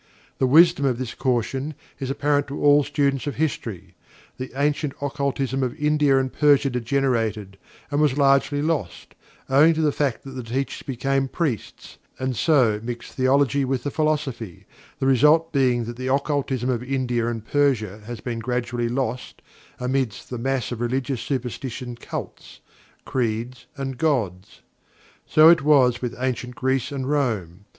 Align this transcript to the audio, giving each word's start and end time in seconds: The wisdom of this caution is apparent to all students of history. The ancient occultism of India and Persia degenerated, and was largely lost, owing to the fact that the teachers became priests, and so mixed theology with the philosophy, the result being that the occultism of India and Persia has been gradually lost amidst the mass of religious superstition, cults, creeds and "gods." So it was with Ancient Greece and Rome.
The 0.39 0.47
wisdom 0.47 0.83
of 0.85 0.97
this 0.97 1.13
caution 1.13 1.75
is 1.99 2.09
apparent 2.09 2.47
to 2.47 2.59
all 2.59 2.83
students 2.83 3.27
of 3.27 3.35
history. 3.35 3.93
The 4.37 4.51
ancient 4.59 4.93
occultism 4.99 5.61
of 5.61 5.75
India 5.77 6.17
and 6.17 6.33
Persia 6.33 6.71
degenerated, 6.71 7.55
and 7.91 8.01
was 8.01 8.17
largely 8.17 8.63
lost, 8.63 9.13
owing 9.47 9.75
to 9.75 9.81
the 9.81 9.91
fact 9.91 10.23
that 10.23 10.31
the 10.31 10.41
teachers 10.41 10.81
became 10.81 11.27
priests, 11.27 11.99
and 12.17 12.35
so 12.35 12.79
mixed 12.81 13.11
theology 13.13 13.63
with 13.63 13.83
the 13.83 13.91
philosophy, 13.91 14.65
the 14.97 15.05
result 15.05 15.53
being 15.53 15.83
that 15.85 15.97
the 15.97 16.07
occultism 16.11 16.67
of 16.71 16.81
India 16.81 17.27
and 17.27 17.45
Persia 17.45 18.01
has 18.07 18.21
been 18.21 18.39
gradually 18.39 18.89
lost 18.89 19.43
amidst 19.79 20.31
the 20.31 20.39
mass 20.39 20.71
of 20.71 20.81
religious 20.81 21.21
superstition, 21.21 21.95
cults, 21.95 22.59
creeds 23.05 23.67
and 23.77 23.99
"gods." 23.99 24.61
So 25.27 25.47
it 25.49 25.61
was 25.61 26.01
with 26.01 26.15
Ancient 26.19 26.55
Greece 26.55 26.91
and 26.91 27.07
Rome. 27.07 27.65